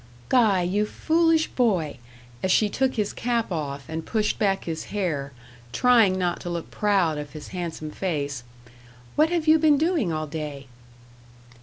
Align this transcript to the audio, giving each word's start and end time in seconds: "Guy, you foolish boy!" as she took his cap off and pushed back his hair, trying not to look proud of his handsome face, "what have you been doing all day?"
"Guy, 0.29 0.63
you 0.63 0.87
foolish 0.87 1.47
boy!" 1.49 1.99
as 2.41 2.51
she 2.51 2.69
took 2.69 2.95
his 2.95 3.13
cap 3.13 3.51
off 3.51 3.85
and 3.87 4.03
pushed 4.03 4.39
back 4.39 4.63
his 4.63 4.85
hair, 4.85 5.31
trying 5.71 6.17
not 6.17 6.39
to 6.39 6.49
look 6.49 6.71
proud 6.71 7.19
of 7.19 7.33
his 7.33 7.49
handsome 7.49 7.91
face, 7.91 8.43
"what 9.15 9.29
have 9.29 9.47
you 9.47 9.59
been 9.59 9.77
doing 9.77 10.11
all 10.11 10.25
day?" 10.25 10.65